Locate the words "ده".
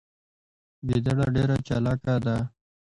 2.25-2.35